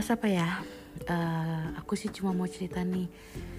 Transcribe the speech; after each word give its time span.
bahas 0.00 0.16
apa 0.16 0.32
ya? 0.32 0.64
Uh, 1.12 1.76
aku 1.76 1.92
sih 1.92 2.08
cuma 2.08 2.32
mau 2.32 2.48
cerita 2.48 2.80
nih. 2.80 3.04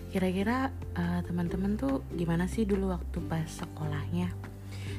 Kira-kira 0.10 0.74
uh, 0.98 1.22
teman-teman 1.22 1.78
tuh 1.78 2.02
gimana 2.18 2.50
sih 2.50 2.66
dulu 2.66 2.90
waktu 2.90 3.22
pas 3.30 3.46
sekolahnya? 3.46 4.34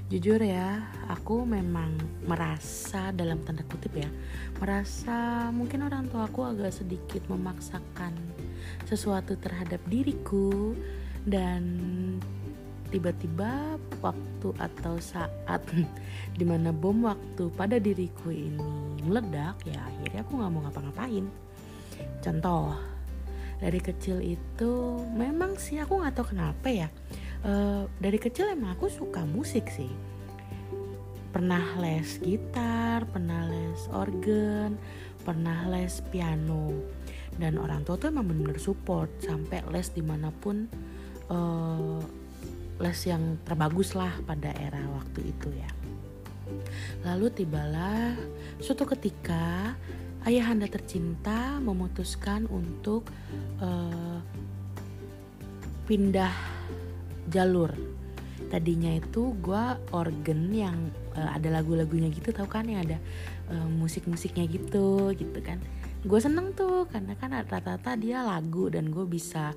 Jujur 0.06 0.38
ya 0.38 0.86
aku 1.10 1.42
memang 1.42 1.98
merasa 2.30 3.10
dalam 3.10 3.42
tanda 3.42 3.66
kutip 3.66 3.90
ya 3.90 4.06
merasa 4.62 5.50
mungkin 5.50 5.82
orang 5.82 6.06
tua 6.14 6.30
aku 6.30 6.46
agak 6.46 6.70
sedikit 6.78 7.26
memaksakan 7.26 8.14
sesuatu 8.86 9.34
terhadap 9.34 9.82
diriku 9.90 10.78
dan 11.26 11.66
tiba-tiba 12.92 13.80
waktu 14.04 14.48
atau 14.60 15.00
saat 15.00 15.62
di 16.38 16.44
mana 16.44 16.70
bom 16.70 17.08
waktu 17.08 17.48
pada 17.56 17.80
diriku 17.80 18.28
ini 18.28 19.00
meledak 19.00 19.56
ya 19.64 19.80
akhirnya 19.80 20.20
aku 20.20 20.32
nggak 20.36 20.50
mau 20.52 20.62
ngapa-ngapain. 20.68 21.24
Contoh 22.20 22.76
dari 23.58 23.80
kecil 23.80 24.20
itu 24.20 25.00
memang 25.16 25.56
sih 25.56 25.80
aku 25.80 26.04
nggak 26.04 26.14
tahu 26.20 26.36
kenapa 26.36 26.68
ya. 26.68 26.88
Uh, 27.42 27.90
dari 27.98 28.22
kecil 28.22 28.52
emang 28.52 28.76
aku 28.76 28.92
suka 28.92 29.24
musik 29.24 29.66
sih. 29.72 29.90
Pernah 31.32 31.80
les 31.80 32.20
gitar 32.20 33.08
pernah 33.08 33.48
les 33.48 33.80
organ 33.88 34.76
pernah 35.22 35.70
les 35.70 36.02
piano. 36.10 36.74
Dan 37.32 37.56
orang 37.56 37.86
tua 37.86 37.96
tuh 37.96 38.12
emang 38.12 38.28
bener-bener 38.28 38.60
support 38.60 39.08
sampai 39.24 39.64
les 39.72 39.88
di 39.88 40.04
mana 40.04 40.28
pun 40.28 40.68
uh, 41.32 42.02
les 42.80 43.00
yang 43.06 43.36
terbagus 43.44 43.92
lah 43.92 44.12
pada 44.24 44.54
era 44.56 44.80
waktu 44.96 45.34
itu 45.34 45.48
ya. 45.52 45.70
Lalu 47.04 47.32
tibalah 47.32 48.14
suatu 48.62 48.86
ketika 48.88 49.74
ayahanda 50.24 50.70
tercinta 50.70 51.58
memutuskan 51.58 52.46
untuk 52.46 53.06
uh, 53.58 54.18
pindah 55.86 56.32
jalur. 57.30 57.72
Tadinya 58.52 58.92
itu 58.92 59.32
gue 59.40 59.64
organ 59.96 60.52
yang 60.52 60.76
uh, 61.16 61.30
ada 61.32 61.48
lagu-lagunya 61.48 62.12
gitu 62.12 62.34
tau 62.36 62.48
kan 62.48 62.68
yang 62.68 62.84
ada 62.84 62.98
uh, 63.48 63.68
musik-musiknya 63.68 64.44
gitu 64.48 65.16
gitu 65.16 65.40
kan 65.40 65.56
gue 66.02 66.18
seneng 66.18 66.50
tuh 66.50 66.90
karena 66.90 67.14
kan 67.14 67.30
rata-rata 67.30 67.94
dia 67.94 68.26
lagu 68.26 68.66
dan 68.66 68.90
gue 68.90 69.06
bisa 69.06 69.54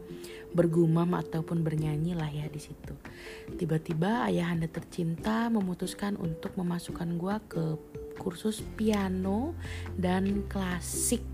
bergumam 0.54 1.18
ataupun 1.18 1.66
bernyanyi 1.66 2.14
lah 2.14 2.30
ya 2.30 2.46
di 2.46 2.62
situ. 2.62 2.94
Tiba-tiba 3.58 4.30
ayahanda 4.30 4.70
tercinta 4.70 5.50
memutuskan 5.50 6.14
untuk 6.22 6.54
memasukkan 6.54 7.18
gue 7.18 7.36
ke 7.50 7.66
kursus 8.22 8.62
piano 8.78 9.58
dan 9.98 10.46
klasik. 10.46 11.26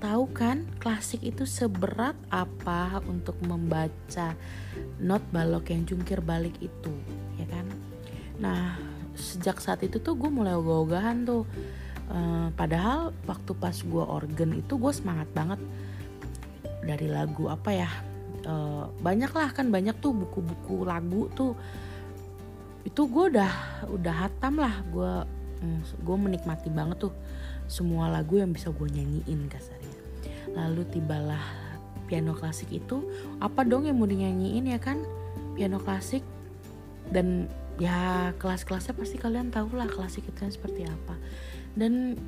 Tahu 0.00 0.24
kan 0.32 0.64
klasik 0.80 1.20
itu 1.20 1.44
seberat 1.44 2.16
apa 2.32 3.02
untuk 3.04 3.36
membaca 3.44 4.32
not 5.02 5.20
balok 5.34 5.74
yang 5.74 5.84
jungkir 5.84 6.22
balik 6.24 6.54
itu, 6.62 6.94
ya 7.36 7.46
kan? 7.50 7.66
Nah 8.40 8.78
sejak 9.18 9.58
saat 9.58 9.82
itu 9.82 9.98
tuh 9.98 10.14
gue 10.14 10.30
mulai 10.30 10.54
ogah-ogahan 10.54 11.26
tuh 11.26 11.42
Uh, 12.08 12.48
padahal 12.56 13.12
waktu 13.28 13.52
pas 13.52 13.76
gue 13.76 14.00
organ 14.00 14.56
itu 14.56 14.80
gue 14.80 14.92
semangat 14.96 15.28
banget 15.36 15.60
dari 16.80 17.04
lagu 17.04 17.52
apa 17.52 17.68
ya 17.68 17.90
uh, 18.48 18.88
banyak 19.04 19.28
lah 19.28 19.52
kan 19.52 19.68
banyak 19.68 19.92
tuh 20.00 20.16
buku-buku 20.16 20.88
lagu 20.88 21.28
tuh. 21.36 21.52
Itu 22.88 23.04
gue 23.12 23.36
udah 23.36 23.52
udah 23.92 24.14
hatam 24.24 24.56
lah 24.56 24.80
gue 24.88 25.12
um, 25.60 25.84
gue 25.84 26.16
menikmati 26.16 26.72
banget 26.72 27.08
tuh 27.08 27.14
semua 27.68 28.08
lagu 28.08 28.40
yang 28.40 28.56
bisa 28.56 28.72
gue 28.72 28.88
nyanyiin 28.88 29.44
kasarnya. 29.52 29.96
Lalu 30.56 30.88
tibalah 30.88 31.44
piano 32.08 32.32
klasik 32.32 32.72
itu 32.72 33.04
apa 33.36 33.68
dong 33.68 33.84
yang 33.84 34.00
mau 34.00 34.08
dinyanyiin 34.08 34.64
ya 34.72 34.80
kan? 34.80 35.04
Piano 35.52 35.76
klasik 35.76 36.24
dan 37.12 37.52
ya 37.78 38.34
kelas-kelasnya 38.36 38.94
pasti 38.98 39.16
kalian 39.16 39.54
tahu 39.54 39.78
lah 39.78 39.86
itu 39.86 40.30
kan 40.34 40.50
seperti 40.50 40.84
apa. 40.86 41.14
Dan 41.78 42.18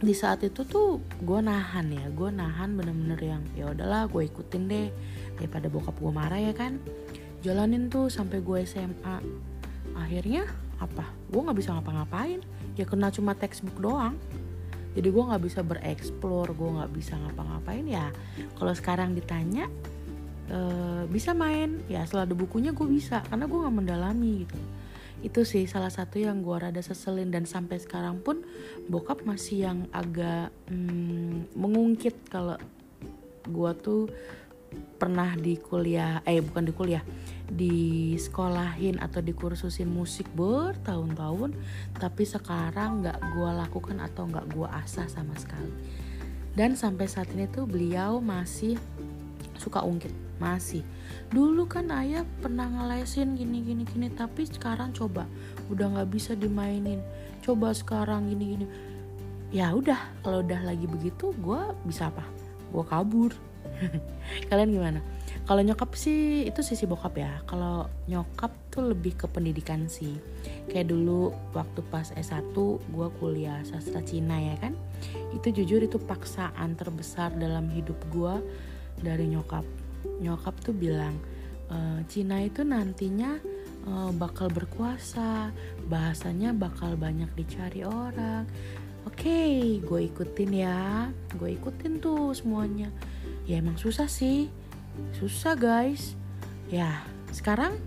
di 0.00 0.16
saat 0.16 0.40
itu 0.40 0.64
tuh 0.64 1.00
gue 1.20 1.40
nahan 1.44 1.92
ya 1.92 2.08
gue 2.08 2.32
nahan 2.32 2.72
bener-bener 2.72 3.20
yang 3.20 3.42
ya 3.52 3.68
udahlah 3.72 4.08
gue 4.08 4.28
ikutin 4.28 4.62
deh. 4.68 4.88
Daripada 5.40 5.72
bokap 5.72 5.96
gue 5.96 6.12
marah 6.12 6.40
ya 6.40 6.52
kan. 6.52 6.76
Jalanin 7.40 7.88
tuh 7.88 8.12
sampai 8.12 8.44
gue 8.44 8.58
SMA 8.68 9.16
akhirnya 9.96 10.44
apa? 10.76 11.08
Gue 11.32 11.40
nggak 11.40 11.58
bisa 11.58 11.72
ngapa-ngapain. 11.76 12.44
Ya 12.76 12.84
kena 12.84 13.08
cuma 13.08 13.32
textbook 13.32 13.80
doang. 13.80 14.16
Jadi 14.90 15.08
gue 15.08 15.22
nggak 15.22 15.42
bisa 15.46 15.60
bereksplor 15.62 16.52
gue 16.52 16.70
nggak 16.80 16.92
bisa 16.92 17.16
ngapa-ngapain. 17.16 17.88
Ya 17.88 18.12
kalau 18.60 18.76
sekarang 18.76 19.16
ditanya 19.16 19.72
e, 20.50 20.60
bisa 21.06 21.30
main. 21.32 21.78
Ya 21.86 22.02
setelah 22.02 22.26
ada 22.26 22.34
bukunya 22.34 22.74
gue 22.74 22.86
bisa 22.90 23.22
karena 23.30 23.46
gue 23.46 23.58
nggak 23.62 23.76
mendalami 23.76 24.44
gitu. 24.44 24.58
Itu 25.20 25.40
sih 25.46 25.68
salah 25.70 25.92
satu 25.92 26.18
yang 26.18 26.42
gue 26.42 26.56
rada 26.58 26.82
seselin. 26.82 27.30
Dan 27.30 27.46
sampai 27.46 27.78
sekarang 27.78 28.20
pun 28.20 28.42
bokap 28.90 29.22
masih 29.22 29.70
yang 29.70 29.78
agak 29.94 30.50
hmm, 30.66 31.54
mengungkit 31.54 32.26
kalau 32.26 32.58
gue 33.46 33.72
tuh 33.78 34.02
pernah 34.70 35.34
di 35.34 35.58
kuliah 35.58 36.22
eh 36.22 36.38
bukan 36.38 36.62
di 36.62 36.70
kuliah 36.70 37.02
di 37.50 38.14
sekolahin 38.14 39.02
atau 39.02 39.18
dikursusin 39.18 39.90
musik 39.90 40.30
bertahun-tahun 40.38 41.50
tapi 41.98 42.22
sekarang 42.22 43.02
nggak 43.02 43.18
gue 43.18 43.50
lakukan 43.50 43.98
atau 43.98 44.30
nggak 44.30 44.46
gue 44.54 44.68
asah 44.70 45.10
sama 45.10 45.34
sekali. 45.34 45.72
Dan 46.50 46.74
sampai 46.74 47.06
saat 47.06 47.30
ini 47.34 47.46
tuh 47.46 47.66
beliau 47.66 48.18
masih 48.18 48.74
suka 49.58 49.82
ungkit 49.82 50.29
masih. 50.40 50.82
Dulu 51.30 51.68
kan 51.68 51.92
ayah 52.00 52.24
pernah 52.40 52.66
ngelesin 52.66 53.36
gini 53.36 53.62
gini 53.62 53.84
gini 53.84 54.08
tapi 54.10 54.48
sekarang 54.48 54.90
coba 54.96 55.28
udah 55.68 55.86
nggak 55.94 56.10
bisa 56.10 56.32
dimainin. 56.34 57.04
Coba 57.44 57.76
sekarang 57.76 58.32
gini 58.32 58.44
gini. 58.56 58.66
Ya 59.52 59.70
udah 59.70 60.00
kalau 60.24 60.40
udah 60.40 60.64
lagi 60.64 60.88
begitu 60.88 61.36
gue 61.38 61.60
bisa 61.84 62.08
apa? 62.08 62.24
Gue 62.72 62.82
kabur. 62.88 63.30
Kalian 64.48 64.72
gimana? 64.72 65.00
Kalau 65.50 65.66
nyokap 65.66 65.98
sih 65.98 66.46
itu 66.46 66.62
sisi 66.62 66.86
bokap 66.86 67.18
ya. 67.18 67.42
Kalau 67.42 67.90
nyokap 68.06 68.54
tuh 68.70 68.94
lebih 68.94 69.18
ke 69.18 69.26
pendidikan 69.26 69.90
sih. 69.90 70.14
Kayak 70.70 70.94
dulu 70.94 71.34
waktu 71.50 71.82
pas 71.90 72.14
S1 72.14 72.54
gue 72.54 73.08
kuliah 73.18 73.58
sastra 73.66 73.98
Cina 74.06 74.38
ya 74.38 74.54
kan? 74.62 74.78
Itu 75.34 75.50
jujur 75.50 75.82
itu 75.82 75.98
paksaan 75.98 76.78
terbesar 76.78 77.34
dalam 77.34 77.66
hidup 77.74 77.98
gue 78.14 78.34
dari 79.02 79.26
nyokap 79.32 79.64
nyokap 80.20 80.54
tuh 80.60 80.76
bilang 80.76 81.16
e, 81.72 82.04
Cina 82.06 82.44
itu 82.44 82.60
nantinya 82.60 83.40
e, 83.88 83.92
bakal 84.14 84.52
berkuasa 84.52 85.50
bahasanya 85.88 86.52
bakal 86.52 86.94
banyak 86.94 87.28
dicari 87.34 87.82
orang. 87.82 88.44
Oke 89.08 89.24
okay, 89.24 89.56
gue 89.80 90.00
ikutin 90.12 90.52
ya 90.52 91.08
gue 91.40 91.56
ikutin 91.56 91.98
tuh 92.04 92.36
semuanya. 92.36 92.92
Ya 93.48 93.58
emang 93.58 93.80
susah 93.80 94.06
sih 94.06 94.52
susah 95.16 95.56
guys. 95.56 96.14
Ya 96.68 97.00
sekarang 97.32 97.80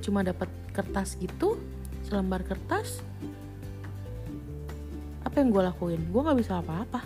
cuma 0.00 0.22
dapat 0.22 0.48
kertas 0.70 1.18
gitu 1.18 1.58
selembar 2.06 2.46
kertas. 2.46 3.02
Apa 5.26 5.42
yang 5.42 5.50
gue 5.50 5.62
lakuin? 5.66 6.00
Gue 6.14 6.22
nggak 6.22 6.38
bisa 6.38 6.62
apa-apa. 6.62 7.02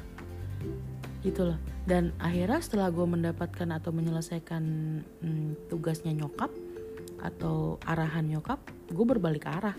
Gitu 1.25 1.49
loh 1.49 1.70
dan 1.89 2.13
akhirnya 2.21 2.61
setelah 2.61 2.93
gue 2.93 3.07
mendapatkan 3.09 3.69
atau 3.73 3.91
menyelesaikan 3.95 4.65
hmm, 5.25 5.73
tugasnya 5.73 6.13
nyokap 6.13 6.53
atau 7.21 7.77
arahan 7.85 8.25
nyokap 8.29 8.61
gue 8.93 9.07
berbalik 9.07 9.49
arah. 9.49 9.77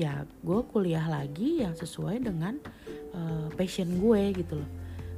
Ya 0.00 0.24
gue 0.40 0.60
kuliah 0.72 1.04
lagi 1.04 1.60
yang 1.60 1.76
sesuai 1.76 2.24
dengan 2.24 2.56
uh, 3.12 3.52
passion 3.52 4.00
gue 4.00 4.32
gitu 4.32 4.56
loh. 4.56 4.70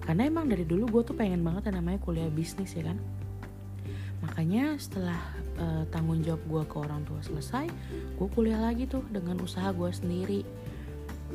Karena 0.02 0.26
emang 0.26 0.50
dari 0.50 0.66
dulu 0.66 1.00
gue 1.00 1.02
tuh 1.06 1.16
pengen 1.16 1.40
banget 1.46 1.70
yang 1.70 1.80
namanya 1.80 2.02
kuliah 2.02 2.26
bisnis 2.26 2.74
ya 2.74 2.90
kan? 2.90 2.98
Makanya 4.26 4.74
setelah 4.80 5.20
uh, 5.62 5.86
tanggung 5.94 6.18
jawab 6.26 6.42
gue 6.50 6.62
ke 6.66 6.76
orang 6.80 7.06
tua 7.06 7.20
selesai 7.22 7.70
gue 8.18 8.28
kuliah 8.34 8.58
lagi 8.58 8.90
tuh 8.90 9.06
dengan 9.06 9.38
usaha 9.38 9.70
gue 9.70 9.90
sendiri. 9.94 10.42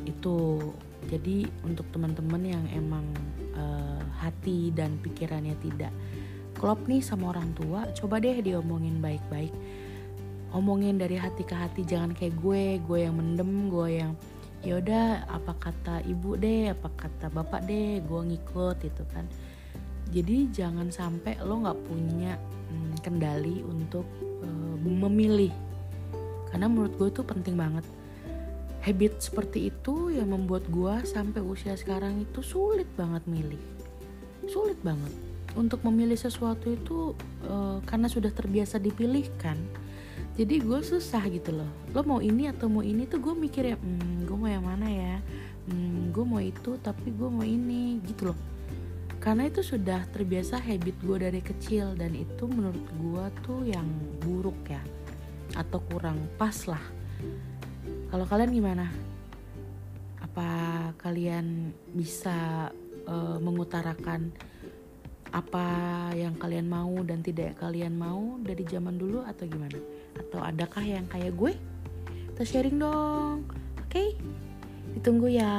Itu 0.04 0.60
jadi 1.08 1.48
untuk 1.64 1.88
teman-teman 1.88 2.44
yang 2.44 2.64
emang 2.76 3.08
uh, 3.56 4.02
hati 4.20 4.70
dan 4.74 4.98
pikirannya 5.00 5.56
tidak 5.62 5.92
klop 6.60 6.84
nih 6.84 7.00
sama 7.00 7.32
orang 7.32 7.56
tua 7.56 7.88
coba 7.96 8.20
deh 8.20 8.44
diomongin 8.44 9.00
baik-baik. 9.00 9.52
Omongin 10.50 10.98
dari 10.98 11.14
hati 11.14 11.46
ke 11.46 11.54
hati 11.54 11.86
jangan 11.86 12.12
kayak 12.12 12.36
gue 12.42 12.82
gue 12.82 12.98
yang 13.06 13.16
mendem 13.16 13.70
gue 13.70 14.02
yang 14.02 14.12
yaudah 14.60 15.24
apa 15.24 15.56
kata 15.56 16.04
ibu 16.04 16.36
deh 16.36 16.68
apa 16.68 16.92
kata 16.92 17.32
bapak 17.32 17.64
deh 17.64 18.04
gue 18.04 18.20
ngikut 18.34 18.78
itu 18.84 19.02
kan. 19.08 19.24
Jadi 20.10 20.50
jangan 20.50 20.90
sampai 20.90 21.38
lo 21.40 21.62
nggak 21.64 21.80
punya 21.86 22.34
hmm, 22.36 22.98
kendali 23.00 23.62
untuk 23.62 24.04
uh, 24.42 24.76
memilih. 24.84 25.54
Karena 26.50 26.66
menurut 26.66 26.92
gue 26.98 27.08
itu 27.08 27.22
penting 27.22 27.54
banget 27.54 27.86
habit 28.80 29.20
seperti 29.20 29.68
itu 29.68 30.12
yang 30.12 30.32
membuat 30.32 30.64
gue 30.72 30.94
sampai 31.04 31.44
usia 31.44 31.76
sekarang 31.76 32.24
itu 32.24 32.40
sulit 32.40 32.88
banget 32.96 33.24
milih. 33.28 33.60
Sulit 34.48 34.80
banget. 34.80 35.12
Untuk 35.58 35.82
memilih 35.82 36.16
sesuatu 36.16 36.70
itu 36.70 37.12
uh, 37.44 37.82
karena 37.84 38.06
sudah 38.06 38.30
terbiasa 38.30 38.78
dipilihkan 38.78 39.58
jadi 40.40 40.56
gue 40.62 40.80
susah 40.80 41.26
gitu 41.28 41.52
loh. 41.52 41.68
Lo 41.92 42.00
mau 42.06 42.24
ini 42.24 42.48
atau 42.48 42.70
mau 42.70 42.80
ini 42.80 43.04
tuh 43.04 43.20
gue 43.20 43.34
mikir 43.36 43.74
ya 43.74 43.76
hmm, 43.76 44.24
gue 44.24 44.36
mau 44.40 44.48
yang 44.48 44.64
mana 44.64 44.88
ya? 44.88 45.16
Hmm, 45.68 46.08
gue 46.14 46.24
mau 46.24 46.40
itu 46.40 46.80
tapi 46.80 47.12
gue 47.12 47.28
mau 47.28 47.44
ini 47.44 48.00
gitu 48.08 48.32
loh. 48.32 48.38
Karena 49.20 49.52
itu 49.52 49.60
sudah 49.60 50.00
terbiasa 50.08 50.56
habit 50.56 50.96
gue 51.04 51.16
dari 51.20 51.44
kecil 51.44 51.92
dan 51.92 52.16
itu 52.16 52.48
menurut 52.48 52.86
gue 52.88 53.24
tuh 53.44 53.60
yang 53.68 53.84
buruk 54.24 54.56
ya 54.64 54.80
atau 55.58 55.82
kurang 55.92 56.16
pas 56.38 56.56
lah 56.70 56.80
kalau 58.10 58.26
kalian 58.26 58.50
gimana 58.50 58.86
apa 60.18 60.50
kalian 60.98 61.70
bisa 61.94 62.70
uh, 63.06 63.38
mengutarakan 63.38 64.34
apa 65.30 65.66
yang 66.18 66.34
kalian 66.34 66.66
mau 66.66 66.90
dan 67.06 67.22
tidak 67.22 67.54
kalian 67.62 67.94
mau 67.94 68.38
dari 68.42 68.66
zaman 68.66 68.98
dulu 68.98 69.22
atau 69.22 69.46
gimana? 69.46 69.78
Atau 70.18 70.42
adakah 70.42 70.82
yang 70.82 71.06
kayak 71.06 71.38
gue? 71.38 71.54
Kita 72.34 72.42
sharing 72.42 72.82
dong. 72.82 73.46
Oke? 73.78 73.90
Okay? 73.90 74.08
Ditunggu 74.98 75.30
ya. 75.30 75.54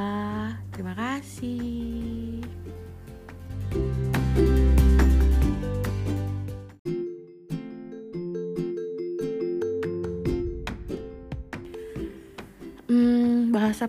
Terima 0.75 0.92
kasih. 0.92 2.40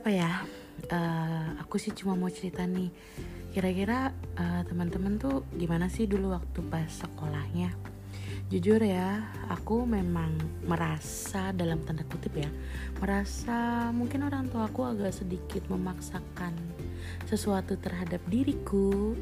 Apa 0.02 0.10
ya? 0.10 0.43
Uh, 0.90 1.62
aku 1.62 1.78
sih 1.78 1.94
cuma 1.94 2.19
mau 2.19 2.26
cerita 2.26 2.66
nih 2.66 2.90
Kira-kira 3.54 4.10
uh, 4.34 4.66
teman-teman 4.66 5.14
tuh 5.14 5.46
gimana 5.54 5.87
sih 5.87 6.10
dulu 6.10 6.34
waktu 6.34 6.58
pas 6.66 6.90
sekolahnya? 6.90 7.70
Jujur 8.50 8.82
ya, 8.82 9.31
aku 9.46 9.87
memang 9.87 10.34
merasa 10.66 11.54
dalam 11.54 11.84
tanda 11.87 12.02
kutip 12.08 12.34
ya, 12.34 12.50
merasa 12.99 13.88
mungkin 13.93 14.26
orang 14.26 14.49
tua 14.49 14.66
aku 14.66 14.88
agak 14.88 15.12
sedikit 15.12 15.69
memaksakan 15.70 16.56
sesuatu 17.28 17.76
terhadap 17.76 18.25
diriku 18.26 19.14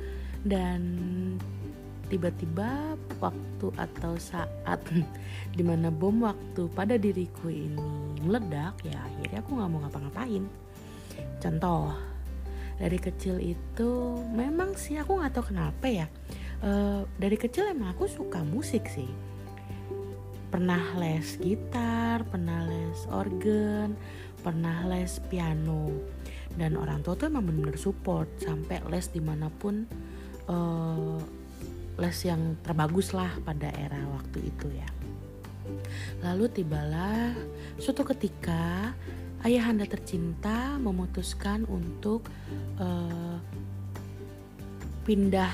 dan 0.47 0.81
tiba-tiba 2.06 2.94
waktu 3.19 3.67
atau 3.79 4.15
saat 4.19 4.81
di 5.59 5.62
mana 5.62 5.91
bom 5.91 6.23
waktu 6.23 6.71
pada 6.71 6.94
diriku 6.99 7.50
ini 7.50 8.11
meledak 8.23 8.79
ya 8.82 8.99
akhirnya 8.99 9.38
aku 9.43 9.50
nggak 9.56 9.71
mau 9.71 9.81
ngapa-ngapain 9.87 10.44
contoh 11.40 11.94
dari 12.81 12.96
kecil 12.96 13.37
itu 13.37 14.20
memang 14.32 14.72
sih 14.76 14.96
aku 14.96 15.20
nggak 15.20 15.32
tahu 15.37 15.52
kenapa 15.52 15.87
ya 15.87 16.06
uh, 16.64 17.05
dari 17.20 17.37
kecil 17.37 17.69
emang 17.69 17.93
aku 17.96 18.08
suka 18.08 18.40
musik 18.44 18.88
sih. 18.88 19.08
Pernah 20.50 20.99
les 20.99 21.38
gitar 21.38 22.26
pernah 22.26 22.67
les 22.67 22.99
organ 23.12 23.94
pernah 24.40 24.88
les 24.88 25.20
piano. 25.28 25.93
Dan 26.50 26.75
orang 26.75 27.05
tua 27.06 27.14
tuh 27.14 27.31
emang 27.31 27.46
bener-bener 27.46 27.78
support 27.78 28.26
sampai 28.43 28.82
les 28.90 29.06
di 29.12 29.22
mana 29.22 29.46
pun 29.52 29.87
uh, 30.50 31.20
les 32.00 32.19
yang 32.26 32.58
terbagus 32.64 33.14
lah 33.14 33.31
pada 33.44 33.70
era 33.70 34.00
waktu 34.11 34.50
itu 34.50 34.67
ya. 34.75 34.88
Lalu 36.26 36.50
tibalah 36.50 37.31
suatu 37.78 38.02
ketika 38.02 38.90
ayahanda 39.45 39.89
tercinta 39.89 40.77
memutuskan 40.77 41.65
untuk 41.69 42.27
uh, 42.81 43.39
pindah 45.05 45.53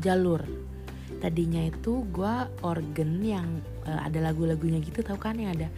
jalur. 0.00 0.44
Tadinya 1.22 1.62
itu 1.62 2.02
gue 2.10 2.34
organ 2.66 3.22
yang 3.22 3.48
uh, 3.86 4.02
ada 4.02 4.18
lagu-lagunya 4.32 4.82
gitu 4.82 5.06
tau 5.06 5.16
kan? 5.16 5.38
Yang 5.38 5.50
ada 5.56 5.68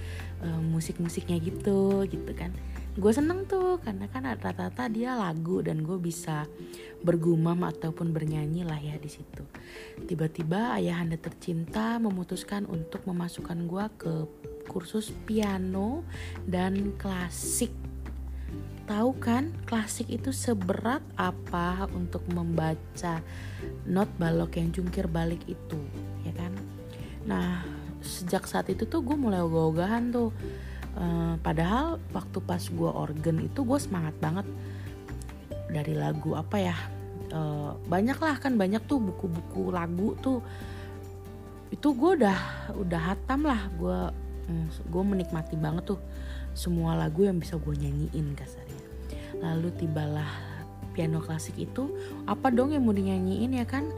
uh, 0.49 0.61
musik-musiknya 0.61 1.39
gitu 1.41 2.09
gitu 2.09 2.33
kan 2.33 2.55
gue 2.95 3.13
seneng 3.13 3.43
tuh 3.51 3.83
karena 3.83 4.07
kan 4.07 4.23
rata-rata 4.23 4.87
dia 4.87 5.19
lagu 5.19 5.59
dan 5.61 5.83
gue 5.83 5.99
bisa 5.99 6.47
bergumam 7.03 7.67
ataupun 7.67 8.15
bernyanyi 8.15 8.63
lah 8.63 8.79
ya 8.79 8.95
di 8.97 9.11
situ 9.11 9.43
tiba-tiba 10.07 10.79
ayahanda 10.79 11.19
tercinta 11.19 11.99
memutuskan 11.99 12.65
untuk 12.71 13.03
memasukkan 13.05 13.59
gue 13.67 13.85
ke 13.99 14.15
kursus 14.67 15.13
piano 15.29 16.05
dan 16.49 16.97
klasik. 16.97 17.73
Tahu 18.85 19.17
kan 19.17 19.49
klasik 19.65 20.13
itu 20.13 20.29
seberat 20.29 21.01
apa 21.17 21.89
untuk 21.97 22.21
membaca 22.29 23.25
not 23.89 24.13
balok 24.21 24.61
yang 24.61 24.77
jungkir 24.77 25.09
balik 25.09 25.41
itu, 25.49 25.81
ya 26.21 26.33
kan? 26.37 26.53
Nah, 27.25 27.65
sejak 28.05 28.45
saat 28.45 28.69
itu 28.69 28.85
tuh 28.85 29.01
gue 29.01 29.17
mulai 29.17 29.41
ogah-ogahan 29.41 30.13
tuh. 30.13 30.37
Uh, 30.95 31.35
padahal 31.43 31.99
waktu 32.15 32.39
pas 32.47 32.63
gue 32.63 32.87
organ 32.87 33.43
itu 33.43 33.67
gue 33.67 33.79
semangat 33.83 34.15
banget 34.23 34.47
dari 35.67 35.95
lagu 35.99 36.39
apa 36.39 36.57
ya? 36.59 36.77
Uh, 37.35 37.75
banyak 37.91 38.15
lah 38.15 38.39
kan 38.39 38.55
banyak 38.55 38.79
tuh 38.87 39.03
buku-buku 39.03 39.75
lagu 39.75 40.15
tuh. 40.23 40.39
Itu 41.75 41.99
gue 41.99 42.23
udah 42.23 42.39
udah 42.79 43.01
hatam 43.11 43.43
lah 43.43 43.67
gue 43.75 43.99
hmm, 44.47 44.67
gue 44.87 45.03
menikmati 45.03 45.59
banget 45.59 45.97
tuh 45.97 46.01
semua 46.55 46.95
lagu 46.95 47.27
yang 47.27 47.43
bisa 47.43 47.59
gue 47.59 47.75
nyanyiin 47.75 48.39
kasarnya. 48.39 48.85
Lalu 49.43 49.75
tibalah 49.75 50.31
piano 50.95 51.19
klasik 51.19 51.59
itu 51.59 51.91
apa 52.31 52.55
dong 52.55 52.71
yang 52.71 52.87
mau 52.87 52.95
dinyanyiin 52.95 53.59
ya 53.59 53.67
kan? 53.67 53.91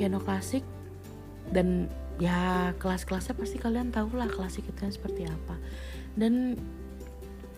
Piano 0.00 0.16
klasik 0.16 0.64
dan 1.52 1.92
ya 2.18 2.72
kelas-kelasnya 2.80 3.36
pasti 3.36 3.56
kalian 3.62 3.94
tahu 3.94 4.18
lah 4.18 4.26
klasik 4.26 4.66
itu 4.66 4.90
seperti 4.90 5.28
apa 5.28 5.54
dan 6.18 6.58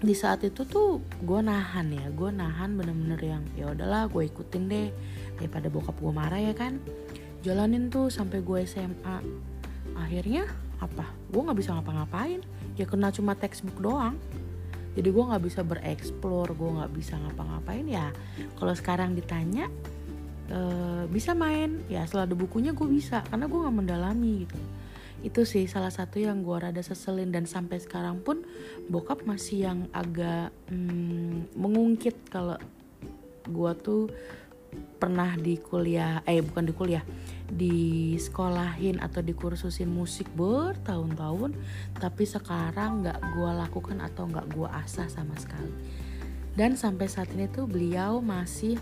di 0.00 0.16
saat 0.16 0.40
itu 0.44 0.64
tuh 0.64 1.00
gue 1.24 1.40
nahan 1.44 1.92
ya 1.92 2.08
gue 2.08 2.32
nahan 2.32 2.72
bener-bener 2.72 3.20
yang 3.20 3.44
ya 3.52 3.68
udahlah 3.68 4.08
gue 4.08 4.32
ikutin 4.32 4.64
deh 4.68 4.88
daripada 5.36 5.68
bokap 5.68 5.96
gue 6.00 6.12
marah 6.12 6.40
ya 6.40 6.56
kan? 6.56 6.80
Jalanin 7.40 7.88
tuh 7.88 8.12
sampai 8.12 8.44
gue 8.44 8.64
SMA 8.64 9.16
akhirnya 9.96 10.48
apa? 10.80 11.04
Gue 11.28 11.40
nggak 11.44 11.58
bisa 11.60 11.76
ngapa-ngapain. 11.76 12.40
Ya 12.76 12.88
kena 12.88 13.12
cuma 13.12 13.36
textbook 13.36 13.76
doang. 13.80 14.16
Jadi 14.96 15.08
gue 15.08 15.24
nggak 15.24 15.44
bisa 15.44 15.60
bereksplor 15.64 16.48
gue 16.52 16.70
nggak 16.80 16.92
bisa 16.96 17.20
ngapa-ngapain. 17.20 17.84
Ya 17.84 18.08
kalau 18.56 18.72
sekarang 18.72 19.12
ditanya 19.12 19.68
e, 20.48 20.58
bisa 21.12 21.36
main? 21.36 21.84
Ya 21.92 22.08
setelah 22.08 22.24
ada 22.24 22.36
bukunya 22.36 22.72
gue 22.72 22.88
bisa 22.88 23.20
karena 23.28 23.48
gue 23.48 23.58
nggak 23.60 23.76
mendalami 23.76 24.48
gitu 24.48 24.60
itu 25.20 25.44
sih 25.44 25.68
salah 25.68 25.92
satu 25.92 26.16
yang 26.16 26.40
gue 26.40 26.56
rada 26.56 26.80
seselin 26.80 27.28
dan 27.28 27.44
sampai 27.44 27.76
sekarang 27.80 28.24
pun 28.24 28.40
bokap 28.88 29.24
masih 29.28 29.68
yang 29.68 29.78
agak 29.92 30.48
hmm, 30.72 31.52
mengungkit 31.56 32.16
kalau 32.32 32.56
gue 33.44 33.72
tuh 33.80 34.08
pernah 35.00 35.34
di 35.34 35.58
kuliah 35.58 36.22
eh 36.28 36.38
bukan 36.38 36.70
di 36.70 36.74
kuliah 36.76 37.04
di 37.50 38.14
sekolahin 38.14 39.02
atau 39.02 39.18
dikursusin 39.18 39.90
musik 39.90 40.30
bertahun-tahun 40.38 41.58
tapi 41.98 42.22
sekarang 42.22 43.02
nggak 43.02 43.18
gue 43.18 43.50
lakukan 43.50 43.98
atau 43.98 44.30
nggak 44.30 44.46
gue 44.54 44.68
asah 44.70 45.10
sama 45.10 45.34
sekali. 45.34 45.72
Dan 46.54 46.74
sampai 46.74 47.06
saat 47.06 47.30
ini 47.34 47.46
tuh 47.46 47.66
beliau 47.66 48.18
masih 48.18 48.76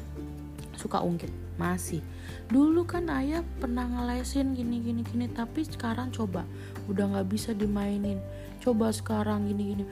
suka 0.78 1.02
ungkit 1.02 1.28
masih. 1.58 2.00
Dulu 2.46 2.86
kan 2.86 3.10
ayah 3.18 3.42
pernah 3.58 3.84
ngelesin 3.84 4.54
gini 4.54 4.78
gini 4.78 5.02
gini 5.02 5.26
tapi 5.26 5.66
sekarang 5.66 6.14
coba 6.14 6.46
udah 6.86 7.18
nggak 7.18 7.28
bisa 7.28 7.50
dimainin. 7.52 8.22
Coba 8.62 8.94
sekarang 8.94 9.50
gini 9.50 9.62
gini. 9.74 9.84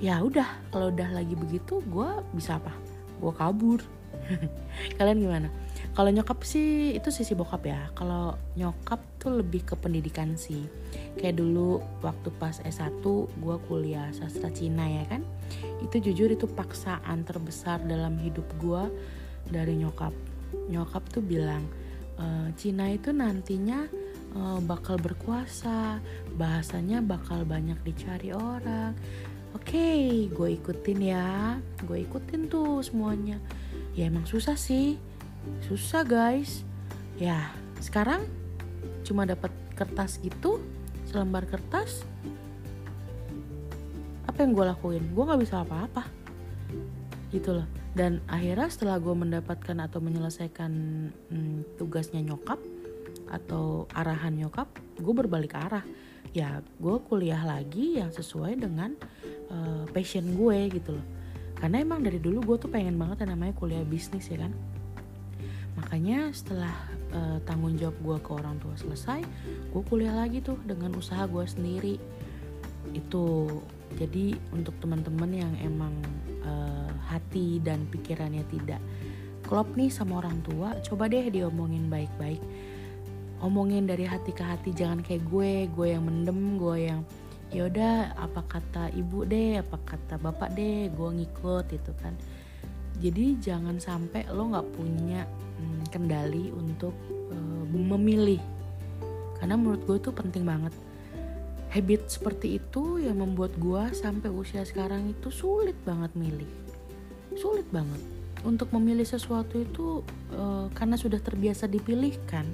Ya 0.00 0.18
udah 0.24 0.48
kalau 0.72 0.88
udah 0.88 1.12
lagi 1.12 1.36
begitu 1.36 1.84
gue 1.84 2.10
bisa 2.32 2.56
apa? 2.56 2.72
Gue 3.20 3.32
kabur. 3.36 3.84
Kalian 4.98 5.20
gimana? 5.20 5.48
Kalau 5.92 6.14
nyokap 6.14 6.46
sih 6.46 6.94
itu 6.94 7.10
sisi 7.10 7.34
bokap 7.34 7.66
ya. 7.66 7.90
Kalau 7.92 8.38
nyokap 8.54 9.02
tuh 9.18 9.42
lebih 9.42 9.66
ke 9.66 9.74
pendidikan 9.74 10.38
sih. 10.38 10.64
Kayak 11.18 11.42
dulu 11.42 11.82
waktu 12.06 12.30
pas 12.38 12.62
S1 12.62 13.02
gue 13.02 13.56
kuliah 13.66 14.06
sastra 14.14 14.48
Cina 14.54 14.86
ya 14.86 15.04
kan? 15.10 15.26
Itu 15.82 15.98
jujur 15.98 16.30
itu 16.30 16.46
paksaan 16.46 17.26
terbesar 17.26 17.82
dalam 17.82 18.14
hidup 18.22 18.46
gue 18.62 18.82
dari 19.48 19.80
nyokap. 19.80 20.12
Nyokap 20.68 21.04
tuh 21.12 21.24
bilang 21.24 21.64
e, 22.16 22.52
Cina 22.56 22.88
itu 22.92 23.12
nantinya 23.12 23.88
e, 24.32 24.40
bakal 24.64 25.00
berkuasa 25.00 26.00
bahasanya 26.36 27.00
bakal 27.00 27.44
banyak 27.44 27.76
dicari 27.84 28.32
orang. 28.32 28.92
Oke 29.56 29.74
okay, 29.74 30.04
gue 30.28 30.48
ikutin 30.60 31.00
ya. 31.00 31.56
Gue 31.84 32.04
ikutin 32.04 32.52
tuh 32.52 32.84
semuanya. 32.84 33.40
Ya 33.96 34.12
emang 34.12 34.28
susah 34.28 34.54
sih. 34.54 35.00
Susah 35.64 36.04
guys. 36.04 36.62
Ya 37.16 37.50
sekarang 37.80 38.28
cuma 39.02 39.24
dapat 39.24 39.50
kertas 39.72 40.20
gitu 40.20 40.60
selembar 41.08 41.48
kertas. 41.48 42.04
Apa 44.28 44.44
yang 44.44 44.52
gue 44.52 44.64
lakuin? 44.68 45.04
Gue 45.16 45.24
nggak 45.24 45.40
bisa 45.40 45.64
apa-apa. 45.64 46.04
Gitu 47.32 47.56
loh 47.56 47.87
dan 47.98 48.22
akhirnya 48.30 48.70
setelah 48.70 49.02
gue 49.02 49.10
mendapatkan 49.10 49.74
atau 49.82 49.98
menyelesaikan 49.98 50.70
hmm, 51.10 51.74
tugasnya 51.74 52.22
nyokap 52.22 52.62
atau 53.26 53.90
arahan 53.90 54.38
nyokap 54.38 54.70
gue 55.02 55.14
berbalik 55.18 55.58
arah. 55.58 55.82
Ya 56.30 56.62
gue 56.78 56.96
kuliah 57.10 57.42
lagi 57.42 57.98
yang 57.98 58.14
sesuai 58.14 58.62
dengan 58.62 58.94
uh, 59.50 59.82
passion 59.90 60.30
gue 60.38 60.78
gitu 60.78 60.94
loh. 60.94 61.06
Karena 61.58 61.82
emang 61.82 62.06
dari 62.06 62.22
dulu 62.22 62.54
gue 62.54 62.56
tuh 62.62 62.70
pengen 62.70 62.94
banget 62.94 63.26
yang 63.26 63.34
namanya 63.34 63.58
kuliah 63.58 63.82
bisnis 63.82 64.30
ya 64.30 64.46
kan. 64.46 64.54
Makanya 65.74 66.30
setelah 66.30 66.74
uh, 67.10 67.42
tanggung 67.42 67.74
jawab 67.74 67.98
gue 67.98 68.16
ke 68.22 68.30
orang 68.30 68.62
tua 68.62 68.78
selesai 68.78 69.26
gue 69.74 69.82
kuliah 69.90 70.14
lagi 70.14 70.38
tuh 70.38 70.54
dengan 70.62 70.94
usaha 70.94 71.26
gue 71.26 71.42
sendiri. 71.50 71.98
Itu 72.94 73.58
jadi 73.96 74.36
untuk 74.52 74.76
teman-teman 74.84 75.30
yang 75.32 75.52
emang 75.64 75.94
uh, 76.44 76.92
hati 77.08 77.56
dan 77.64 77.88
pikirannya 77.88 78.44
tidak 78.52 78.82
klop 79.48 79.72
nih 79.80 79.88
sama 79.88 80.20
orang 80.20 80.44
tua 80.44 80.76
coba 80.84 81.08
deh 81.08 81.32
diomongin 81.32 81.88
baik-baik. 81.88 82.42
Omongin 83.38 83.86
dari 83.86 84.04
hati 84.04 84.34
ke 84.34 84.44
hati 84.44 84.74
jangan 84.74 85.00
kayak 85.00 85.24
gue 85.30 85.70
gue 85.72 85.86
yang 85.94 86.04
mendem 86.04 86.58
gue 86.60 86.90
yang 86.90 87.00
yaudah 87.48 88.12
apa 88.18 88.44
kata 88.44 88.92
ibu 88.92 89.24
deh 89.24 89.56
apa 89.56 89.80
kata 89.88 90.20
bapak 90.20 90.52
deh 90.52 90.92
gue 90.92 91.08
ngikut 91.22 91.66
itu 91.72 91.92
kan. 91.96 92.12
Jadi 92.98 93.38
jangan 93.40 93.78
sampai 93.78 94.26
lo 94.28 94.52
nggak 94.52 94.68
punya 94.74 95.22
hmm, 95.24 95.88
kendali 95.88 96.50
untuk 96.52 96.92
uh, 97.32 97.64
memilih. 97.72 98.42
Karena 99.38 99.54
menurut 99.54 99.86
gue 99.86 99.96
itu 100.02 100.10
penting 100.10 100.42
banget 100.42 100.74
habit 101.68 102.08
seperti 102.08 102.60
itu 102.60 103.00
yang 103.00 103.20
membuat 103.20 103.52
gue 103.60 103.82
sampai 103.92 104.32
usia 104.32 104.64
sekarang 104.64 105.12
itu 105.12 105.28
sulit 105.28 105.76
banget 105.84 106.12
milih. 106.16 106.48
Sulit 107.36 107.68
banget. 107.68 108.00
Untuk 108.46 108.70
memilih 108.70 109.04
sesuatu 109.04 109.58
itu 109.58 110.06
uh, 110.32 110.70
karena 110.72 110.94
sudah 110.94 111.18
terbiasa 111.18 111.66
dipilihkan 111.66 112.46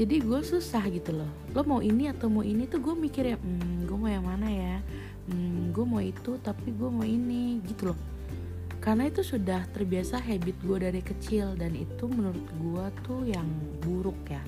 jadi 0.00 0.16
gue 0.22 0.40
susah 0.40 0.80
gitu 0.88 1.12
loh. 1.12 1.28
Lo 1.52 1.60
mau 1.66 1.84
ini 1.84 2.08
atau 2.08 2.32
mau 2.32 2.40
ini 2.40 2.64
tuh 2.64 2.80
gue 2.80 2.96
mikir 2.96 3.34
ya 3.34 3.36
hmm, 3.36 3.84
gue 3.84 3.96
mau 4.00 4.08
yang 4.08 4.24
mana 4.24 4.48
ya? 4.48 4.76
Hmm, 5.28 5.76
gue 5.76 5.84
mau 5.84 6.00
itu 6.00 6.40
tapi 6.40 6.72
gue 6.72 6.88
mau 6.88 7.04
ini 7.04 7.60
gitu 7.68 7.92
loh. 7.92 7.98
Karena 8.80 9.12
itu 9.12 9.20
sudah 9.20 9.68
terbiasa 9.76 10.16
habit 10.24 10.56
gue 10.64 10.78
dari 10.80 11.02
kecil 11.04 11.52
dan 11.52 11.76
itu 11.76 12.08
menurut 12.08 12.48
gue 12.48 12.84
tuh 13.04 13.20
yang 13.28 13.44
buruk 13.84 14.16
ya 14.24 14.40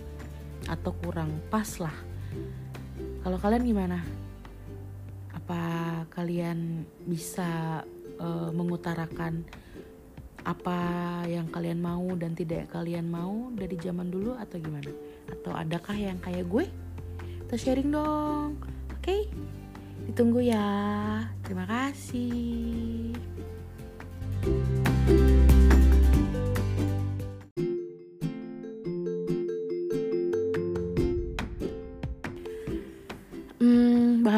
atau 0.72 0.94
kurang 1.04 1.28
pas 1.52 1.68
lah 1.82 1.92
kalau 3.22 3.38
kalian 3.38 3.62
gimana 3.62 3.98
apa 5.30 5.62
kalian 6.10 6.86
bisa 7.06 7.82
uh, 8.18 8.50
mengutarakan 8.50 9.46
apa 10.42 10.78
yang 11.30 11.46
kalian 11.54 11.78
mau 11.78 12.02
dan 12.18 12.34
tidak 12.34 12.66
kalian 12.74 13.06
mau 13.06 13.54
dari 13.54 13.78
zaman 13.78 14.10
dulu 14.10 14.34
atau 14.34 14.58
gimana? 14.58 14.90
Atau 15.30 15.54
adakah 15.54 15.94
yang 15.94 16.18
kayak 16.18 16.50
gue? 16.50 16.66
Kita 17.46 17.54
sharing 17.54 17.94
dong. 17.94 18.58
Oke? 18.90 19.06
Okay? 19.06 19.20
Ditunggu 20.10 20.42
ya. 20.42 20.66
Terima 21.46 21.62
kasih. 21.70 23.14
Hmm, 24.42 24.81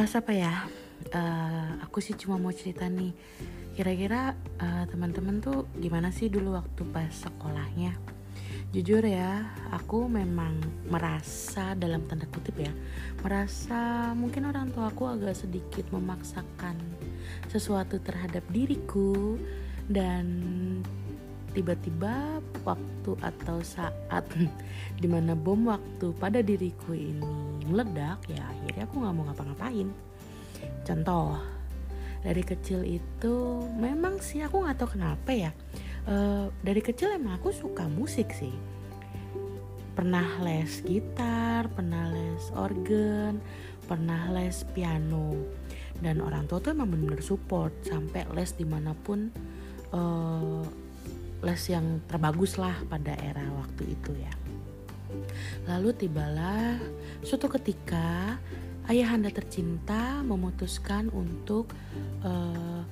bahas 0.04 0.20
apa 0.20 0.36
ya? 0.36 0.68
Uh, 1.16 1.80
aku 1.80 2.04
sih 2.04 2.12
cuma 2.12 2.36
mau 2.36 2.52
cerita 2.52 2.84
nih 2.92 3.16
Kira-kira 3.72 4.36
uh, 4.60 4.84
teman-teman 4.84 5.40
tuh 5.40 5.64
gimana 5.80 6.12
sih 6.12 6.28
dulu 6.28 6.60
waktu 6.60 6.84
pas 6.92 7.08
sekolahnya? 7.08 7.96
Jujur 8.68 9.00
ya, 9.00 9.48
aku 9.72 10.04
memang 10.04 10.60
merasa 10.92 11.72
dalam 11.72 12.04
tanda 12.04 12.28
kutip 12.28 12.52
ya, 12.60 12.68
merasa 13.24 14.12
mungkin 14.12 14.44
orang 14.44 14.76
tua 14.76 14.92
aku 14.92 15.08
agak 15.08 15.40
sedikit 15.40 15.88
memaksakan 15.88 16.76
sesuatu 17.48 17.96
terhadap 17.96 18.44
diriku 18.52 19.40
dan 19.88 20.28
tiba-tiba 21.54 22.42
waktu 22.66 23.12
atau 23.22 23.62
saat 23.62 24.24
di 25.00 25.06
mana 25.06 25.38
bom 25.38 25.70
waktu 25.70 26.10
pada 26.18 26.42
diriku 26.42 26.92
ini 26.92 27.64
meledak 27.70 28.20
ya 28.26 28.42
akhirnya 28.42 28.84
aku 28.84 28.94
nggak 29.00 29.14
mau 29.14 29.24
ngapa-ngapain. 29.30 29.88
Contoh 30.84 31.38
dari 32.20 32.42
kecil 32.42 32.82
itu 32.82 33.62
memang 33.78 34.18
sih 34.18 34.42
aku 34.42 34.66
nggak 34.66 34.76
tahu 34.82 34.98
kenapa 34.98 35.30
ya. 35.30 35.50
Uh, 36.04 36.52
dari 36.60 36.84
kecil 36.84 37.16
emang 37.16 37.40
aku 37.40 37.54
suka 37.54 37.88
musik 37.88 38.34
sih. 38.34 38.52
Pernah 39.94 40.42
les 40.42 40.82
gitar 40.82 41.70
pernah 41.70 42.10
les 42.10 42.44
organ 42.58 43.38
pernah 43.86 44.32
les 44.32 44.64
piano. 44.72 45.36
Dan 45.94 46.18
orang 46.18 46.50
tua 46.50 46.58
tuh 46.58 46.74
emang 46.74 46.90
bener-bener 46.90 47.22
support 47.22 47.70
sampai 47.86 48.26
les 48.34 48.50
di 48.58 48.66
mana 48.66 48.92
pun 48.92 49.30
uh, 49.94 50.64
les 51.44 51.62
yang 51.68 52.00
terbagus 52.08 52.56
lah 52.56 52.74
pada 52.88 53.12
era 53.20 53.44
waktu 53.60 53.92
itu 53.92 54.10
ya. 54.16 54.32
Lalu 55.68 55.94
tibalah 55.94 56.80
suatu 57.20 57.46
ketika 57.52 58.40
ayahanda 58.88 59.30
tercinta 59.30 60.24
memutuskan 60.24 61.12
untuk 61.12 61.70
uh, 62.24 62.82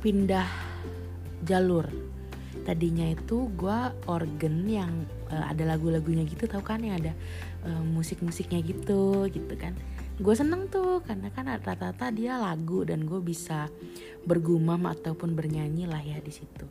pindah 0.00 0.48
jalur. 1.44 1.86
Tadinya 2.66 3.06
itu 3.06 3.46
gue 3.54 3.78
organ 4.10 4.66
yang 4.66 4.92
uh, 5.30 5.52
ada 5.52 5.76
lagu-lagunya 5.76 6.26
gitu 6.26 6.50
tau 6.50 6.64
kan? 6.64 6.82
Yang 6.82 6.96
ada 7.06 7.12
uh, 7.70 7.82
musik-musiknya 7.84 8.64
gitu 8.64 9.30
gitu 9.30 9.54
kan 9.54 9.76
gue 10.16 10.32
seneng 10.32 10.72
tuh 10.72 11.04
karena 11.04 11.28
kan 11.28 11.44
rata-rata 11.44 12.08
dia 12.08 12.40
lagu 12.40 12.88
dan 12.88 13.04
gue 13.04 13.20
bisa 13.20 13.68
bergumam 14.24 14.88
ataupun 14.88 15.36
bernyanyi 15.36 15.84
lah 15.84 16.00
ya 16.00 16.16
di 16.24 16.32
situ. 16.32 16.64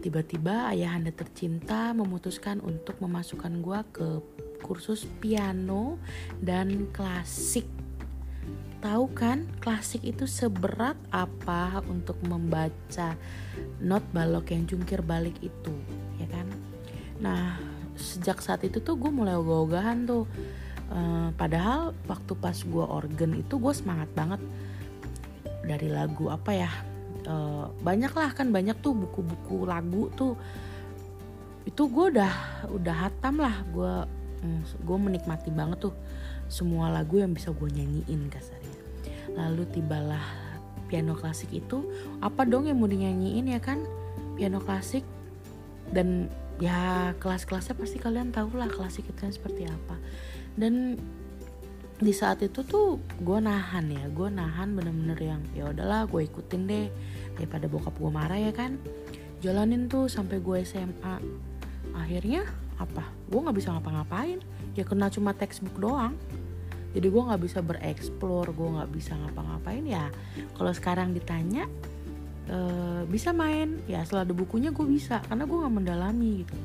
Tiba-tiba 0.00 0.72
ayahanda 0.72 1.12
tercinta 1.12 1.92
memutuskan 1.92 2.64
untuk 2.64 2.96
memasukkan 3.04 3.60
gue 3.60 3.80
ke 3.92 4.08
kursus 4.64 5.04
piano 5.20 6.00
dan 6.40 6.88
klasik. 6.88 7.68
Tahu 8.80 9.04
kan 9.12 9.44
klasik 9.60 10.06
itu 10.08 10.24
seberat 10.24 10.96
apa 11.12 11.84
untuk 11.92 12.16
membaca 12.24 13.18
not 13.84 14.06
balok 14.16 14.54
yang 14.54 14.64
jungkir 14.64 15.04
balik 15.04 15.36
itu 15.44 15.74
ya 16.16 16.26
kan? 16.32 16.48
Nah 17.20 17.60
sejak 17.98 18.40
saat 18.40 18.64
itu 18.64 18.80
tuh 18.80 18.96
gue 18.96 19.10
mulai 19.10 19.36
ogah-ogahan 19.36 20.06
tuh 20.06 20.24
Uh, 20.88 21.28
padahal 21.36 21.92
waktu 22.08 22.32
pas 22.40 22.56
gue 22.56 22.80
organ 22.80 23.36
itu 23.36 23.60
gue 23.60 23.74
semangat 23.76 24.08
banget 24.16 24.40
dari 25.60 25.92
lagu 25.92 26.32
apa 26.32 26.48
ya 26.56 26.70
uh, 27.28 27.68
banyak 27.84 28.08
lah 28.08 28.32
kan 28.32 28.48
banyak 28.48 28.72
tuh 28.80 28.96
buku-buku 28.96 29.68
lagu 29.68 30.08
tuh. 30.16 30.32
Itu 31.68 31.92
gue 31.92 32.16
udah 32.16 32.32
udah 32.72 32.96
hatam 33.04 33.44
lah 33.44 33.52
gue 33.68 33.94
um, 34.40 34.64
gue 34.64 34.96
menikmati 34.96 35.52
banget 35.52 35.92
tuh 35.92 35.94
semua 36.48 36.88
lagu 36.88 37.20
yang 37.20 37.36
bisa 37.36 37.52
gue 37.52 37.68
nyanyiin 37.68 38.32
kasarnya. 38.32 38.78
Lalu 39.36 39.68
tibalah 39.68 40.24
piano 40.88 41.12
klasik 41.12 41.52
itu 41.52 41.84
apa 42.24 42.48
dong 42.48 42.64
yang 42.64 42.80
mau 42.80 42.88
dinyanyiin 42.88 43.44
ya 43.52 43.60
kan? 43.60 43.84
Piano 44.40 44.64
klasik 44.64 45.04
dan 45.92 46.32
ya 46.58 47.12
kelas-kelasnya 47.22 47.76
pasti 47.78 48.00
kalian 48.02 48.34
tahu 48.34 48.58
lah 48.58 48.66
klasik 48.66 49.06
itu 49.06 49.30
seperti 49.30 49.68
apa 49.68 49.94
dan 50.58 50.98
di 51.98 52.14
saat 52.14 52.42
itu 52.46 52.62
tuh 52.62 53.02
gue 53.22 53.38
nahan 53.42 53.90
ya 53.90 54.06
gue 54.06 54.28
nahan 54.30 54.70
bener-bener 54.74 55.18
yang 55.18 55.42
ya 55.50 55.66
udahlah 55.70 56.06
gue 56.06 56.30
ikutin 56.30 56.62
deh 56.70 56.86
daripada 57.34 57.66
bokap 57.66 57.94
gue 57.98 58.10
marah 58.10 58.38
ya 58.38 58.54
kan? 58.54 58.78
Jalanin 59.42 59.86
tuh 59.86 60.10
sampai 60.10 60.42
gue 60.42 60.62
SMA 60.66 61.14
akhirnya 61.94 62.46
apa? 62.78 63.02
Gue 63.26 63.42
nggak 63.42 63.56
bisa 63.58 63.74
ngapa-ngapain. 63.74 64.38
Ya 64.78 64.86
kena 64.86 65.10
cuma 65.10 65.34
textbook 65.34 65.74
doang. 65.78 66.14
Jadi 66.94 67.06
gue 67.06 67.22
nggak 67.22 67.42
bisa 67.42 67.58
bereksplor 67.62 68.50
gue 68.50 68.68
nggak 68.78 68.90
bisa 68.94 69.18
ngapa-ngapain. 69.18 69.82
Ya 69.82 70.10
kalau 70.54 70.70
sekarang 70.70 71.14
ditanya 71.14 71.66
e, 72.46 72.58
bisa 73.10 73.34
main? 73.34 73.82
Ya 73.90 74.06
setelah 74.06 74.22
ada 74.22 74.34
bukunya 74.34 74.70
gue 74.70 74.86
bisa 74.86 75.18
karena 75.26 75.46
gue 75.46 75.58
nggak 75.66 75.74
mendalami 75.74 76.46
gitu 76.46 76.58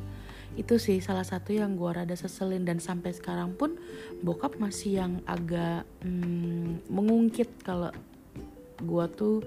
itu 0.54 0.78
sih 0.78 1.02
salah 1.02 1.26
satu 1.26 1.54
yang 1.54 1.76
gue 1.76 1.90
rada 1.90 2.14
seselin. 2.14 2.66
Dan 2.66 2.78
sampai 2.78 3.14
sekarang 3.14 3.58
pun 3.58 3.78
bokap 4.22 4.58
masih 4.62 5.02
yang 5.04 5.14
agak 5.26 5.88
hmm, 6.06 6.88
mengungkit 6.90 7.62
kalau 7.66 7.90
gue 8.82 9.06
tuh 9.14 9.42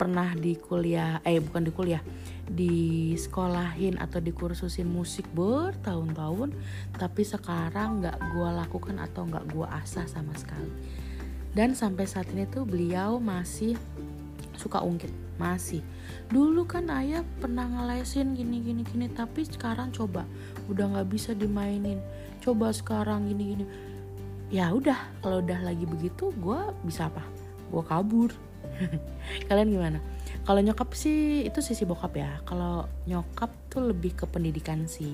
pernah 0.00 0.32
di 0.32 0.56
kuliah 0.56 1.20
eh 1.28 1.36
bukan 1.44 1.68
di 1.68 1.72
kuliah 1.74 2.00
di 2.48 3.12
sekolahin 3.20 4.00
atau 4.00 4.16
dikursusin 4.16 4.88
musik 4.88 5.28
bertahun-tahun 5.36 6.56
tapi 6.96 7.20
sekarang 7.20 8.00
nggak 8.00 8.16
gue 8.16 8.48
lakukan 8.48 8.96
atau 8.96 9.28
nggak 9.28 9.44
gue 9.52 9.66
asah 9.68 10.08
sama 10.08 10.32
sekali. 10.38 10.72
Dan 11.52 11.74
sampai 11.74 12.06
saat 12.06 12.30
ini 12.30 12.46
tuh 12.46 12.62
beliau 12.68 13.18
masih 13.18 13.74
suka 14.58 14.82
ungkit 14.82 15.14
masih. 15.38 15.80
Dulu 16.28 16.66
kan 16.66 16.90
ayah 16.98 17.22
pernah 17.38 17.64
ngelesin 17.64 18.34
gini 18.34 18.60
gini 18.60 18.82
gini 18.82 19.06
tapi 19.08 19.46
sekarang 19.46 19.94
coba 19.94 20.26
udah 20.66 20.98
nggak 20.98 21.08
bisa 21.08 21.32
dimainin. 21.32 22.02
Coba 22.42 22.74
sekarang 22.74 23.30
gini 23.30 23.44
gini. 23.54 23.64
Ya 24.50 24.74
udah 24.74 24.98
kalau 25.22 25.40
udah 25.40 25.62
lagi 25.62 25.86
begitu 25.86 26.34
gue 26.36 26.60
bisa 26.82 27.06
apa? 27.08 27.22
Gue 27.70 27.86
kabur. 27.86 28.30
Kalian 29.48 29.70
gimana? 29.70 29.98
Kalau 30.48 30.64
nyokap 30.64 30.96
sih 30.96 31.44
itu 31.44 31.60
sisi 31.60 31.84
bokap 31.84 32.16
ya. 32.16 32.40
Kalau 32.48 32.88
nyokap 33.04 33.52
tuh 33.68 33.92
lebih 33.92 34.16
ke 34.16 34.24
pendidikan 34.24 34.88
sih. 34.88 35.12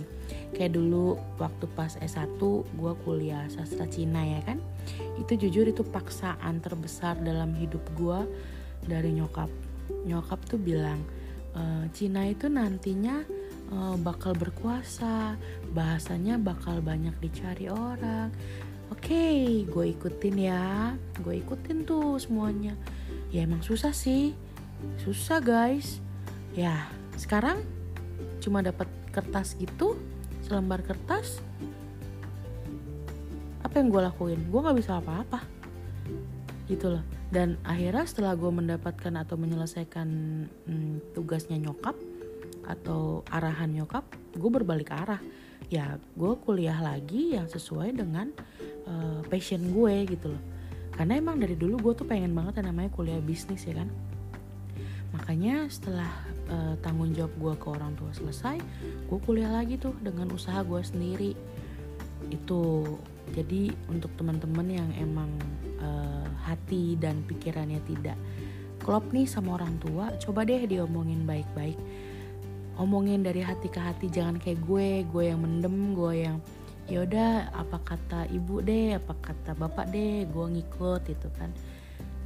Kayak 0.55 0.79
dulu 0.79 1.19
waktu 1.43 1.67
pas 1.75 1.99
S1 1.99 2.39
gue 2.79 2.93
kuliah 3.03 3.43
sastra 3.51 3.91
Cina 3.91 4.23
ya 4.23 4.41
kan? 4.47 4.63
Itu 5.19 5.35
jujur 5.35 5.67
itu 5.67 5.83
paksaan 5.83 6.63
terbesar 6.63 7.19
dalam 7.19 7.51
hidup 7.59 7.83
gue 7.99 8.21
dari 8.85 9.17
nyokap. 9.17 9.51
Nyokap 10.05 10.41
tuh 10.49 10.61
bilang 10.61 11.01
e, 11.53 11.89
Cina 11.93 12.29
itu 12.29 12.49
nantinya 12.49 13.25
e, 13.73 13.77
bakal 14.01 14.37
berkuasa 14.37 15.37
bahasanya 15.73 16.37
bakal 16.41 16.81
banyak 16.85 17.15
dicari 17.21 17.69
orang. 17.69 18.33
Oke 18.93 19.11
okay, 19.11 19.43
gue 19.65 19.97
ikutin 19.97 20.37
ya 20.39 20.93
gue 21.21 21.41
ikutin 21.41 21.89
tuh 21.89 22.21
semuanya. 22.21 22.77
Ya 23.33 23.49
emang 23.49 23.65
susah 23.65 23.93
sih 23.97 24.37
susah 25.01 25.41
guys. 25.41 25.99
Ya 26.55 26.87
sekarang 27.17 27.65
cuma 28.39 28.61
dapat 28.61 28.87
kertas 29.11 29.57
gitu 29.57 29.97
selembar 30.45 30.85
kertas. 30.85 31.41
Apa 33.65 33.81
yang 33.81 33.89
gue 33.89 34.03
lakuin? 34.05 34.41
Gue 34.53 34.61
nggak 34.61 34.79
bisa 34.79 35.01
apa-apa. 35.01 35.41
Gitu 36.69 36.93
loh 36.93 37.24
dan 37.35 37.59
akhirnya 37.67 38.07
setelah 38.07 38.39
gue 38.39 38.47
mendapatkan 38.47 39.11
atau 39.19 39.35
menyelesaikan 39.35 40.09
hmm, 40.47 41.19
tugasnya 41.19 41.59
nyokap 41.59 41.99
atau 42.63 43.27
arahan 43.27 43.75
nyokap 43.75 44.07
gue 44.39 44.51
berbalik 44.55 44.95
arah. 44.95 45.19
Ya 45.67 45.99
gue 46.15 46.33
kuliah 46.47 46.79
lagi 46.79 47.35
yang 47.35 47.51
sesuai 47.51 47.99
dengan 47.99 48.31
uh, 48.87 49.27
passion 49.27 49.67
gue 49.75 50.15
gitu 50.15 50.31
loh. 50.31 50.43
Karena 50.95 51.19
emang 51.19 51.43
dari 51.43 51.59
dulu 51.59 51.91
gue 51.91 51.93
tuh 51.99 52.07
pengen 52.07 52.31
banget 52.39 52.63
yang 52.63 52.71
namanya 52.71 52.95
kuliah 52.95 53.19
bisnis 53.19 53.67
ya 53.67 53.83
kan. 53.83 53.91
Makanya 55.11 55.67
setelah 55.67 56.11
uh, 56.47 56.79
tanggung 56.87 57.11
jawab 57.19 57.35
gue 57.35 57.55
ke 57.59 57.67
orang 57.67 57.99
tua 57.99 58.15
selesai 58.15 58.63
gue 59.11 59.19
kuliah 59.27 59.51
lagi 59.51 59.75
tuh 59.75 59.99
dengan 59.99 60.31
usaha 60.31 60.63
gue 60.63 60.79
sendiri. 60.87 61.35
Itu 62.31 62.95
jadi 63.33 63.73
untuk 63.89 64.13
teman-teman 64.21 64.69
yang 64.69 64.91
emang 65.01 65.31
uh, 65.81 66.29
hati 66.45 67.01
dan 67.01 67.25
pikirannya 67.25 67.81
tidak 67.89 68.19
klop 68.85 69.09
nih 69.17 69.25
sama 69.25 69.57
orang 69.57 69.81
tua 69.81 70.13
coba 70.21 70.45
deh 70.45 70.69
diomongin 70.69 71.25
baik-baik. 71.25 71.81
Omongin 72.75 73.23
dari 73.23 73.41
hati 73.41 73.71
ke 73.71 73.81
hati 73.81 74.11
jangan 74.13 74.37
kayak 74.37 74.61
gue 74.67 75.07
gue 75.09 75.25
yang 75.31 75.41
mendem 75.41 75.95
gue 75.97 76.27
yang 76.27 76.37
yaudah 76.85 77.49
apa 77.57 77.81
kata 77.81 78.29
ibu 78.29 78.61
deh 78.61 78.99
apa 79.01 79.17
kata 79.25 79.57
bapak 79.57 79.89
deh 79.89 80.29
gue 80.29 80.47
ngikut 80.59 81.03
itu 81.09 81.29
kan. 81.41 81.49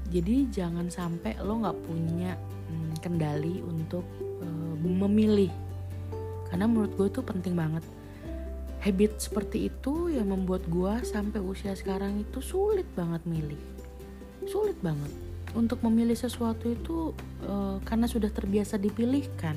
Jadi 0.09 0.49
jangan 0.51 0.89
sampai 0.89 1.37
lo 1.45 1.63
nggak 1.63 1.79
punya 1.85 2.35
hmm, 2.35 2.99
kendali 2.99 3.63
untuk 3.63 4.03
uh, 4.43 4.75
memilih. 4.83 5.53
Karena 6.49 6.65
menurut 6.65 6.97
gue 6.97 7.07
itu 7.13 7.21
penting 7.21 7.55
banget 7.55 7.85
habit 8.83 9.19
seperti 9.19 9.71
itu 9.71 10.13
yang 10.13 10.31
membuat 10.31 10.63
gue 10.71 10.95
sampai 11.03 11.43
usia 11.43 11.75
sekarang 11.75 12.23
itu 12.23 12.39
sulit 12.39 12.87
banget 12.95 13.23
milih. 13.27 13.61
Sulit 14.47 14.79
banget. 14.81 15.11
Untuk 15.57 15.81
memilih 15.81 16.15
sesuatu 16.15 16.69
itu 16.69 17.17
uh, 17.49 17.81
karena 17.83 18.05
sudah 18.05 18.29
terbiasa 18.29 18.77
dipilihkan 18.77 19.57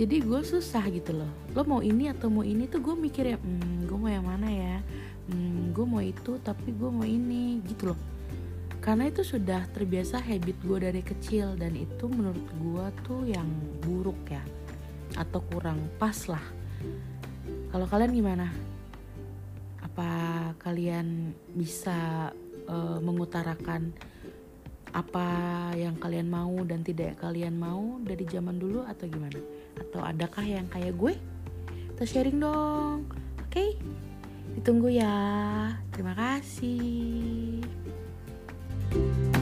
jadi 0.00 0.16
gue 0.24 0.40
susah 0.40 0.88
gitu 0.88 1.12
loh. 1.12 1.28
Lo 1.52 1.60
mau 1.68 1.84
ini 1.84 2.08
atau 2.08 2.32
mau 2.32 2.40
ini 2.40 2.64
tuh 2.64 2.80
gue 2.80 2.96
mikir 2.96 3.36
ya 3.36 3.36
hmm, 3.36 3.84
gue 3.84 3.98
mau 4.00 4.08
yang 4.08 4.24
mana 4.24 4.48
ya? 4.48 4.76
Hmm, 5.28 5.76
gue 5.76 5.84
mau 5.84 6.00
itu 6.00 6.40
tapi 6.40 6.72
gue 6.72 6.88
mau 6.88 7.04
ini 7.04 7.60
gitu 7.68 7.92
loh. 7.92 8.00
Karena 8.80 9.12
itu 9.12 9.20
sudah 9.20 9.68
terbiasa 9.76 10.24
habit 10.24 10.56
gue 10.64 10.78
dari 10.80 11.02
kecil 11.04 11.52
dan 11.60 11.76
itu 11.76 12.08
menurut 12.08 12.48
gue 12.48 12.86
tuh 13.04 13.22
yang 13.28 13.44
buruk 13.84 14.16
ya 14.32 14.40
atau 15.20 15.44
kurang 15.52 15.76
pas 16.00 16.16
lah 16.32 16.40
kalau 17.70 17.86
kalian 17.86 18.12
gimana? 18.12 18.46
Apa 19.82 20.10
kalian 20.58 21.34
bisa 21.54 22.30
uh, 22.66 22.98
mengutarakan 22.98 23.94
apa 24.90 25.26
yang 25.78 25.94
kalian 26.02 26.26
mau 26.26 26.66
dan 26.66 26.82
tidak 26.82 27.14
kalian 27.22 27.54
mau 27.54 28.02
dari 28.02 28.26
zaman 28.26 28.58
dulu 28.58 28.82
atau 28.86 29.06
gimana? 29.06 29.38
Atau 29.78 30.02
adakah 30.02 30.42
yang 30.42 30.66
kayak 30.66 30.98
gue? 30.98 31.14
Kita 31.94 32.02
sharing 32.06 32.38
dong 32.42 33.06
oke? 33.38 33.50
Okay? 33.50 33.78
ditunggu 34.58 34.90
ya 34.98 35.14
terima 35.94 36.14
kasih. 36.18 37.62
thank 38.90 39.34
you 39.34 39.39